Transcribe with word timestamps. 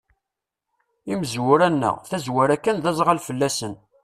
Imezwura-nneɣ, 1.13 1.95
tazwara 2.09 2.57
kan 2.63 2.77
d 2.83 2.85
aẓɣal 2.91 3.19
fell-asen. 3.27 3.73